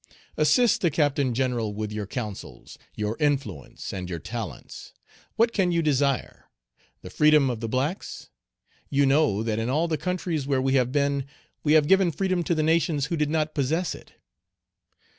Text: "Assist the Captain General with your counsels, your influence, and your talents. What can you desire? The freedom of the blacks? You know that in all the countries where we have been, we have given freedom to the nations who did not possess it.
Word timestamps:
"Assist 0.35 0.81
the 0.81 0.89
Captain 0.89 1.35
General 1.35 1.75
with 1.75 1.91
your 1.91 2.07
counsels, 2.07 2.79
your 2.95 3.15
influence, 3.19 3.93
and 3.93 4.09
your 4.09 4.17
talents. 4.17 4.93
What 5.35 5.53
can 5.53 5.71
you 5.71 5.83
desire? 5.83 6.49
The 7.03 7.11
freedom 7.11 7.51
of 7.51 7.59
the 7.59 7.69
blacks? 7.69 8.31
You 8.89 9.05
know 9.05 9.43
that 9.43 9.59
in 9.59 9.69
all 9.69 9.87
the 9.87 9.99
countries 9.99 10.47
where 10.47 10.59
we 10.59 10.73
have 10.73 10.91
been, 10.91 11.25
we 11.63 11.73
have 11.73 11.87
given 11.87 12.11
freedom 12.11 12.41
to 12.45 12.55
the 12.55 12.63
nations 12.63 13.05
who 13.13 13.15
did 13.15 13.29
not 13.29 13.53
possess 13.53 13.93
it. 13.93 14.13